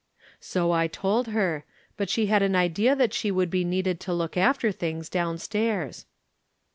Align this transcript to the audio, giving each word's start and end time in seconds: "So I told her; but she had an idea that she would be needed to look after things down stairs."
"So 0.39 0.71
I 0.71 0.87
told 0.87 1.27
her; 1.27 1.63
but 1.95 2.09
she 2.09 2.25
had 2.25 2.41
an 2.41 2.55
idea 2.55 2.95
that 2.95 3.13
she 3.13 3.29
would 3.29 3.51
be 3.51 3.63
needed 3.63 3.99
to 3.99 4.13
look 4.15 4.35
after 4.35 4.71
things 4.71 5.09
down 5.09 5.37
stairs." 5.37 6.07